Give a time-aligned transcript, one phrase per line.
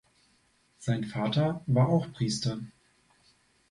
[0.79, 2.57] Sein Vater war auch Priester.